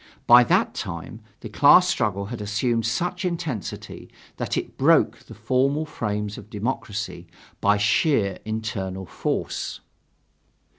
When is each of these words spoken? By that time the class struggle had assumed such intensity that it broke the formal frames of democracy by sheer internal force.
By 0.25 0.43
that 0.45 0.73
time 0.73 1.21
the 1.41 1.47
class 1.49 1.87
struggle 1.87 2.25
had 2.33 2.41
assumed 2.41 2.87
such 2.87 3.23
intensity 3.23 4.09
that 4.37 4.57
it 4.57 4.75
broke 4.75 5.19
the 5.19 5.35
formal 5.35 5.85
frames 5.85 6.39
of 6.39 6.49
democracy 6.49 7.27
by 7.59 7.77
sheer 7.77 8.39
internal 8.43 9.05
force. 9.05 9.79